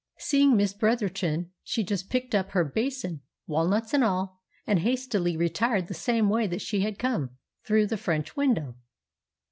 [0.17, 5.85] Seeing Miss Bretherton, she just picked up her basin, walnuts and all, and hastily retired
[5.85, 8.73] the same way that she had come, through the French window.